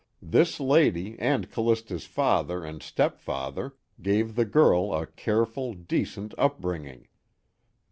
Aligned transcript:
This 0.23 0.59
lady, 0.59 1.15
and 1.19 1.51
Callista's 1.51 2.05
father 2.07 2.65
and 2.65 2.81
stepfather, 2.81 3.75
gave 4.01 4.33
the 4.33 4.45
girl 4.45 4.91
a 4.95 5.05
careful, 5.05 5.75
decent 5.75 6.33
upbringing. 6.39 7.07